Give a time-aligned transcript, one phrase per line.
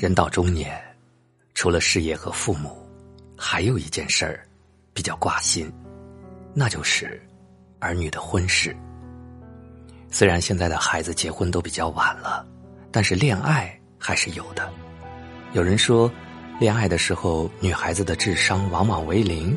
[0.00, 0.82] 人到中年，
[1.52, 2.74] 除了事业和父母，
[3.36, 4.48] 还有一件事儿
[4.94, 5.70] 比较挂心，
[6.54, 7.20] 那就是
[7.80, 8.74] 儿女的婚事。
[10.08, 12.46] 虽然现在的孩子结婚都比较晚了，
[12.90, 14.72] 但是恋爱还是有的。
[15.52, 16.10] 有人说，
[16.58, 19.54] 恋爱的时候女孩子的智商往往为零，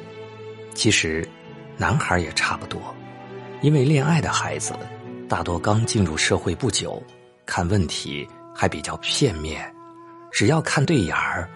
[0.75, 1.25] 其实
[1.77, 2.81] 男孩也差不多，
[3.61, 4.73] 因为恋爱的孩子
[5.29, 7.01] 大多刚进入社会不久，
[7.45, 9.73] 看问题还比较片面。
[10.33, 11.47] 只要看对眼儿，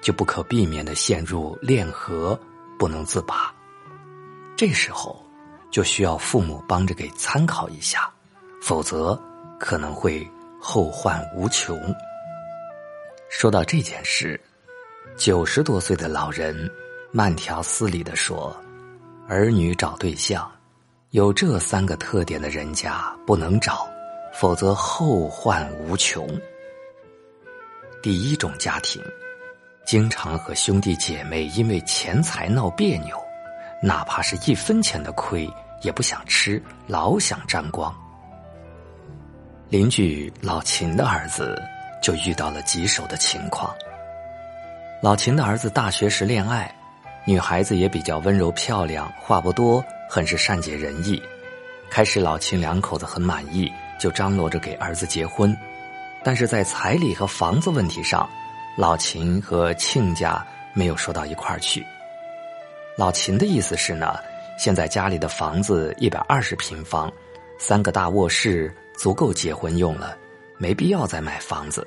[0.00, 2.38] 就不可避免的陷入恋河，
[2.78, 3.54] 不能自拔。
[4.56, 5.22] 这时候
[5.70, 8.10] 就需要父母帮着给参考一下，
[8.62, 9.20] 否则
[9.60, 10.26] 可能会
[10.58, 11.78] 后患无穷。
[13.28, 14.40] 说到这件事，
[15.14, 16.70] 九十多岁的老人
[17.12, 18.56] 慢条斯理的说
[19.28, 20.50] ：“儿女找对象，
[21.10, 23.86] 有这三个特点的人家不能找，
[24.32, 26.26] 否则后患无穷。”
[28.02, 29.00] 第一种家庭，
[29.84, 33.16] 经常和兄弟姐妹因为钱财闹别扭，
[33.80, 35.48] 哪怕是一分钱的亏
[35.82, 37.94] 也不想吃，老想沾光。
[39.68, 41.62] 邻居老秦的儿子
[42.02, 43.72] 就遇到了棘手的情况。
[45.00, 46.74] 老秦的儿子大学时恋爱，
[47.24, 51.22] 女孩子也比较温柔漂亮，话不多，很是善解人意。
[51.88, 55.56] 开始老秦两口子很满意，就张罗着给儿子结婚。
[56.24, 58.28] 但是在彩礼和房子问题上，
[58.76, 61.84] 老秦和亲家没有说到一块儿去。
[62.96, 64.16] 老秦的意思是呢，
[64.58, 67.12] 现在家里的房子一百二十平方，
[67.58, 70.16] 三个大卧室足够结婚用了，
[70.58, 71.86] 没必要再买房子。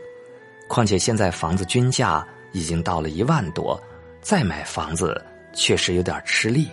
[0.67, 3.81] 况且现在房子均价已经到了一万多，
[4.19, 6.67] 再买房子确实有点吃力。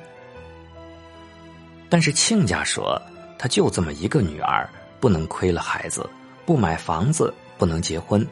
[1.88, 3.00] 但是亲家说，
[3.38, 6.08] 他就这么一个女儿，不能亏了孩子，
[6.47, 7.32] 不买房子。
[7.62, 8.27] 不能结婚，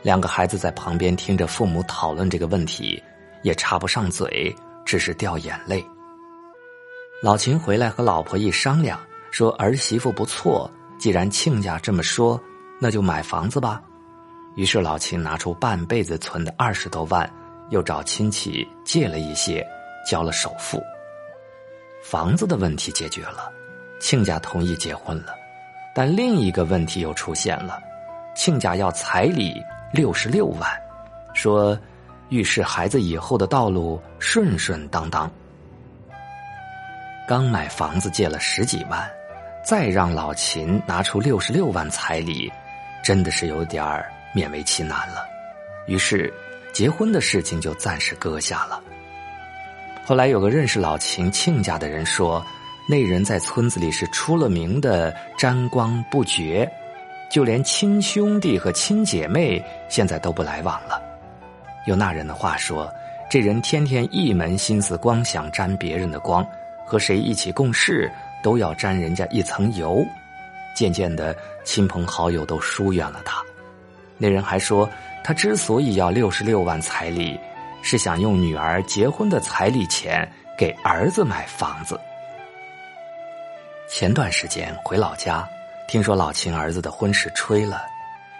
[0.00, 3.02] 两个孩子在旁边听着父母讨论这个问题，
[3.42, 4.54] 也插不上嘴，
[4.84, 5.84] 只是掉眼泪。
[7.20, 9.00] 老秦回来和老婆一商量，
[9.32, 10.70] 说儿媳妇不错，
[11.00, 12.40] 既然亲家这么说，
[12.80, 13.82] 那就买房子吧。
[14.54, 17.28] 于是老秦拿出半辈子存的二十多万，
[17.70, 19.66] 又找亲戚借了一些，
[20.08, 20.80] 交了首付。
[22.04, 23.52] 房子的问题解决了，
[24.00, 25.34] 亲家同意结婚了，
[25.92, 27.80] 但另一个问题又出现了。
[28.34, 29.62] 亲家要彩礼
[29.92, 30.68] 六十六万，
[31.32, 31.78] 说
[32.28, 35.30] 预示孩子以后的道路顺顺当当。
[37.26, 39.08] 刚买房子借了十几万，
[39.64, 42.52] 再让老秦拿出六十六万彩礼，
[43.02, 45.24] 真的是有点儿勉为其难了。
[45.86, 46.32] 于是
[46.72, 48.80] 结婚的事情就暂时搁下了。
[50.04, 52.44] 后来有个认识老秦亲家的人说，
[52.86, 56.70] 那人在村子里是出了名的沾光不绝。
[57.34, 61.02] 就连亲兄弟和亲姐妹现在都不来往了。
[61.84, 62.88] 有那人的话说，
[63.28, 66.46] 这人天天一门心思光想沾别人的光，
[66.86, 68.08] 和谁一起共事
[68.40, 70.06] 都要沾人家一层油。
[70.76, 73.42] 渐渐的，亲朋好友都疏远了他。
[74.16, 74.88] 那人还说，
[75.24, 77.36] 他之所以要六十六万彩礼，
[77.82, 81.98] 是想用女儿结婚的彩礼钱给儿子买房子。
[83.88, 85.44] 前段时间回老家。
[85.86, 87.82] 听说老秦儿子的婚事吹了，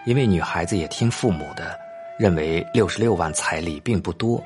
[0.05, 1.79] 因为女孩子也听父母的，
[2.17, 4.43] 认为六十六万彩礼并不多。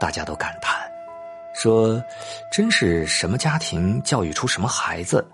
[0.00, 0.80] 大家都感叹，
[1.54, 2.02] 说
[2.50, 5.24] ：“真是什么家庭教育出什么孩子，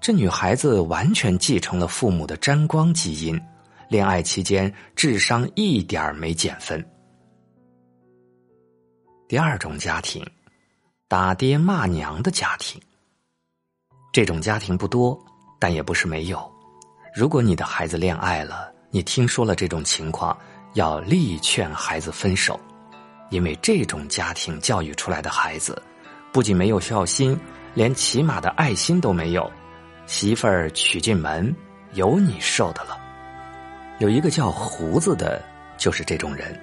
[0.00, 3.40] 这女孩子完全继承了父母的沾光基因，
[3.88, 6.84] 恋爱期间智商一点没减分。”
[9.28, 10.26] 第二种家庭，
[11.06, 12.80] 打爹骂娘的家庭，
[14.12, 15.18] 这种家庭不多。
[15.62, 16.52] 但也不是没有。
[17.14, 20.36] 如果你的孩子恋爱了，你听说了这种情况，
[20.74, 22.58] 要力劝孩子分手，
[23.30, 25.80] 因为这种家庭教育出来的孩子，
[26.32, 27.38] 不仅没有孝心，
[27.74, 29.48] 连起码的爱心都没有。
[30.06, 31.54] 媳妇儿娶进门，
[31.92, 32.98] 有你受的了。
[34.00, 35.40] 有一个叫胡子的，
[35.78, 36.60] 就是这种人。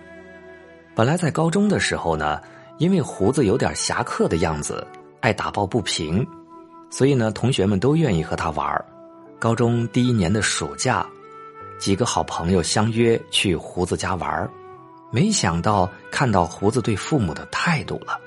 [0.93, 2.41] 本来在高中的时候呢，
[2.79, 4.85] 因为胡子有点侠客的样子，
[5.21, 6.27] 爱打抱不平。
[6.89, 8.83] 所以呢，同学们都愿意和他玩儿。
[9.37, 11.05] 高中第一年的暑假，
[11.79, 14.49] 几个好朋友相约去胡子家玩儿，
[15.11, 18.19] 没想到看到胡子对父母的态度了。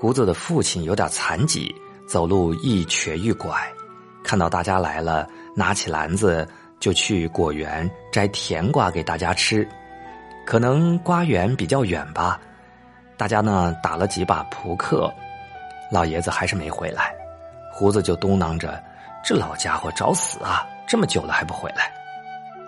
[0.00, 1.74] 胡子的父亲有点残疾，
[2.06, 3.54] 走路一瘸一拐，
[4.24, 6.48] 看到大家来了，拿起篮子
[6.80, 9.68] 就去果园摘甜瓜给大家吃。
[10.46, 12.40] 可能瓜园比较远吧，
[13.16, 15.12] 大家呢打了几把扑克，
[15.92, 17.14] 老爷子还是没回来。
[17.72, 18.80] 胡子就嘟囔着
[19.24, 20.64] ：“这老家伙找死啊！
[20.86, 21.90] 这么久了还不回来。”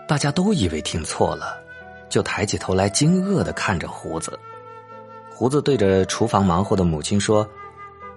[0.09, 1.61] 大家都以为听错了，
[2.09, 4.39] 就抬起头来，惊愕的看着胡子。
[5.31, 7.49] 胡子对着厨房忙活的母亲说：“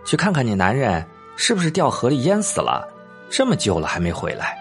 [0.06, 1.06] 去看看你男人
[1.36, 2.88] 是不是掉河里淹死了，
[3.30, 4.58] 这么久了还没回来。”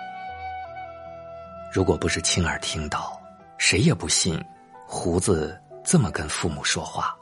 [1.73, 3.21] 如果不是亲耳听到，
[3.59, 4.43] 谁也不信
[4.87, 7.15] 胡子这么跟父母说话。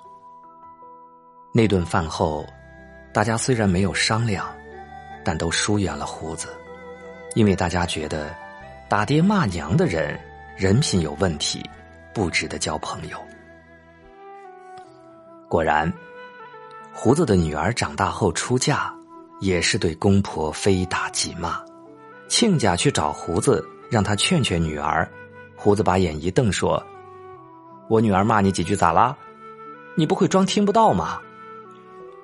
[1.52, 2.46] 那顿饭后，
[3.12, 4.46] 大家虽然没有商量，
[5.24, 6.48] 但都疏远了胡子，
[7.34, 8.34] 因为大家觉得
[8.88, 10.18] 打爹骂娘的人
[10.56, 11.64] 人品有问题，
[12.12, 13.18] 不值得交朋友。
[15.48, 15.92] 果然，
[16.92, 18.92] 胡子的女儿长大后出嫁，
[19.40, 21.60] 也是对公婆非打即骂。
[22.28, 23.64] 亲家去找胡子。
[23.90, 25.08] 让他劝劝女儿，
[25.54, 26.82] 胡子把眼一瞪说
[27.86, 29.16] ：“我女儿骂你几句咋啦？
[29.94, 31.20] 你不会装听不到吗？”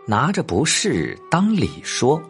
[0.05, 2.21] 拿着不是当理说，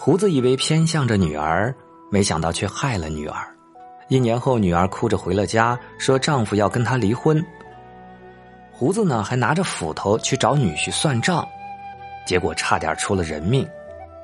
[0.00, 1.74] 胡子以为偏向着女儿，
[2.08, 3.52] 没想到却害了女儿。
[4.06, 7.44] 一年后，女儿哭着回了家，说丈夫要跟她离婚。
[8.70, 11.46] 胡子呢，还拿着斧头去找女婿算账，
[12.24, 13.68] 结果差点出了人命，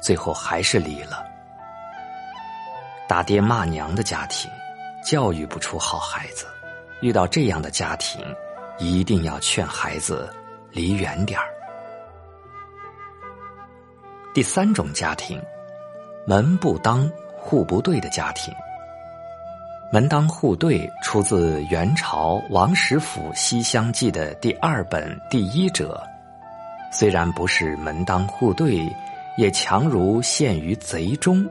[0.00, 1.25] 最后还是离了。
[3.09, 4.49] 打爹骂娘的家庭，
[5.05, 6.47] 教育不出好孩子。
[7.00, 8.25] 遇到这样的家庭，
[8.79, 10.32] 一定要劝孩子
[10.70, 11.49] 离远点儿。
[14.32, 15.41] 第三种家庭，
[16.26, 18.53] 门不当户不对的家庭。
[19.93, 26.03] 门当户对出自元朝王实甫《西厢记》的第二本第一折，
[26.91, 28.91] 虽然不是门当户对，
[29.37, 31.47] 也强如陷于贼中。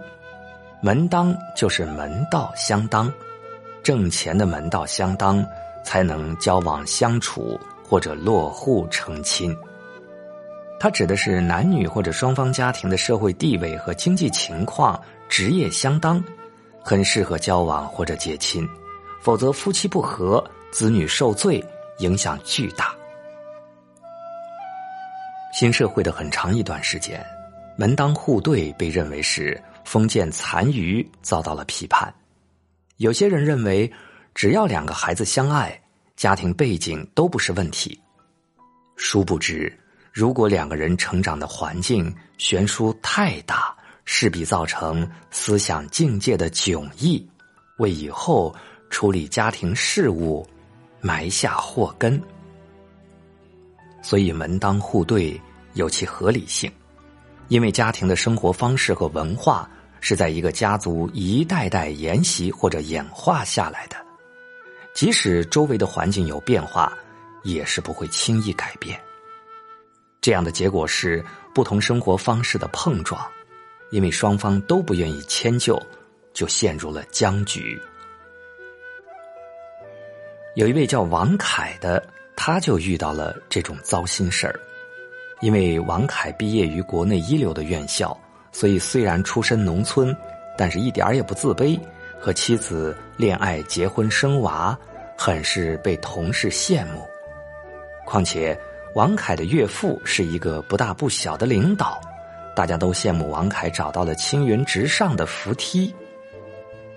[0.82, 3.14] 门当就是门道相当，
[3.84, 5.46] 挣钱的门道相当，
[5.84, 9.56] 才能交往相处或者落户成亲。
[10.84, 16.22] 它指的是男女或者双方家庭的社会地位和经济情况、职业相当，
[16.82, 18.68] 很适合交往或者结亲。
[19.22, 20.44] 否则夫妻不和，
[20.74, 21.64] 子女受罪，
[22.00, 22.94] 影响巨大。
[25.54, 27.26] 新社会的很长一段时间，
[27.78, 29.58] 门当户对被认为是。
[29.86, 32.14] 封建残余遭到了批判，
[32.98, 33.90] 有些人认为，
[34.36, 35.82] 只要两个孩子相爱，
[36.18, 37.98] 家庭背景都不是问题。
[38.98, 39.72] 殊不知，
[40.14, 43.76] 如果两个人成长的环境悬殊太大，
[44.06, 47.28] 势必造成思想境界的迥异，
[47.80, 48.56] 为以后
[48.92, 50.48] 处理家庭事务
[51.02, 52.22] 埋下祸根。
[54.04, 55.42] 所以，门当户对
[55.74, 56.72] 有其合理性。
[57.48, 59.70] 因为家庭的生活方式和文化
[60.00, 63.96] 是在一个家族一代代沿袭或者演化下来的，
[64.94, 66.94] 即使周围的环境有变化，
[67.44, 69.00] 也是不会轻易改变。
[70.24, 71.22] 这样的结果是
[71.54, 73.22] 不同生活方式的碰撞，
[73.92, 75.78] 因为双方都不愿意迁就，
[76.32, 77.78] 就陷入了僵局。
[80.56, 82.02] 有一位叫王凯的，
[82.38, 84.58] 他就遇到了这种糟心事儿。
[85.42, 88.18] 因为王凯毕业于国内一流的院校，
[88.54, 90.16] 所以虽然出身农村，
[90.58, 91.78] 但是一点儿也不自卑。
[92.18, 94.78] 和妻子恋爱、结婚、生娃，
[95.18, 97.06] 很是被同事羡慕。
[98.06, 98.58] 况且
[98.96, 102.00] 王凯的岳父是一个不大不小的领导，
[102.56, 105.92] 大家都羡慕王凯找到了青云直上的扶梯。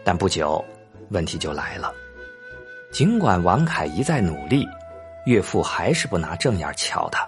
[0.04, 0.62] 但不久，
[1.08, 1.90] 问题就来了。
[2.90, 4.68] 尽管王凯一再努力，
[5.24, 7.26] 岳父还是不拿正眼瞧他。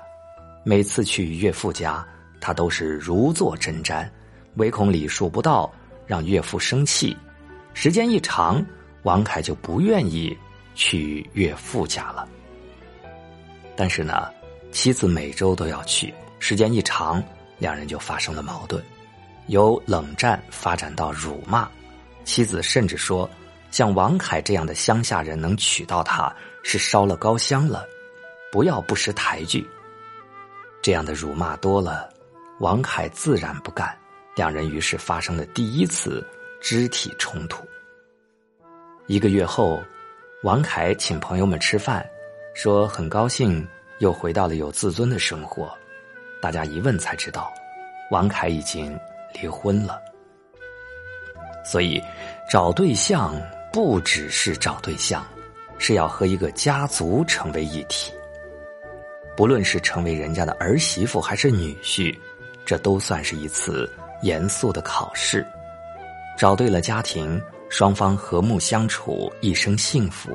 [0.64, 2.06] 每次去岳父家，
[2.38, 4.06] 他都是如坐针毡，
[4.56, 5.72] 唯恐礼数不到，
[6.06, 7.16] 让岳父生气。
[7.72, 8.62] 时间一长，
[9.02, 10.36] 王凯就不愿意
[10.74, 12.28] 去岳父家了。
[13.74, 14.28] 但是呢，
[14.80, 17.20] 妻子每周都要去，时间一长，
[17.58, 18.80] 两人就发生了矛盾，
[19.48, 21.68] 由冷战发展到辱骂。
[22.24, 23.28] 妻子甚至说
[23.72, 26.32] ：“像王凯这样的乡下人能娶到她，
[26.62, 27.84] 是烧了高香了，
[28.52, 29.68] 不要不识抬举。”
[30.80, 32.08] 这样的辱骂多了，
[32.60, 33.92] 王凯自然不干，
[34.36, 36.24] 两人于是发生了第一次
[36.60, 37.66] 肢体冲突。
[39.08, 39.82] 一个月后，
[40.44, 42.08] 王凯请朋友们吃饭，
[42.54, 43.66] 说很高兴
[43.98, 45.72] 又回到了有自尊的生活。
[46.40, 47.52] 大家一问才知道，
[48.10, 48.98] 王凯已经
[49.34, 50.00] 离婚了。
[51.64, 52.02] 所以，
[52.50, 53.34] 找对象
[53.72, 55.26] 不只是找对象，
[55.78, 58.12] 是要和一个家族成为一体。
[59.36, 62.16] 不论是成为人家的儿媳妇还是女婿，
[62.64, 63.88] 这都算是一次
[64.22, 65.46] 严肃的考试。
[66.36, 70.32] 找对了家庭，双方和睦相处，一生幸福；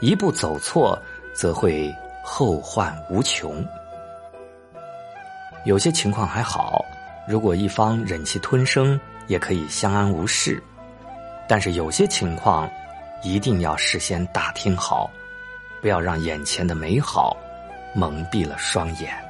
[0.00, 1.00] 一步走错，
[1.32, 3.64] 则会后患无穷。
[5.64, 6.84] 有些情况还好，
[7.28, 10.54] 如果一方忍气吞声，也可以相安无事；
[11.48, 12.70] 但是有些情况，
[13.22, 15.10] 一定要事先打听好，
[15.82, 17.36] 不要让眼前的美好
[17.94, 19.29] 蒙蔽了双眼。